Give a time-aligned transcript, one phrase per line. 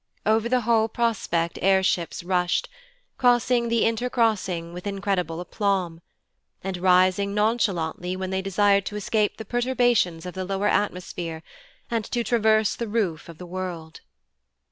[0.25, 2.67] Over the whole prospect air ships rushed,
[3.19, 6.01] crossing the inter crossing with incredible aplomb,
[6.63, 11.43] and rising nonchalantly when they desired to escape the perturbations of the lower atmosphere
[11.91, 14.01] and to traverse the Roof of the World.